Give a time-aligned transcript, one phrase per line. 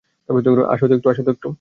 [1.09, 1.49] আসো তো একটু।